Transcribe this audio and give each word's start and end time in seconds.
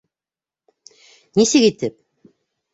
Нисек 1.43 1.69
итеп? 1.69 2.01